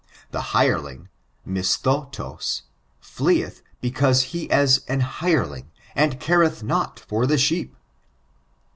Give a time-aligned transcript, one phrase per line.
[0.31, 1.09] The hireling,
[1.47, 2.63] imsthat09,
[2.99, 7.75] fleeth because he is an hireling, and careth not for the sheep."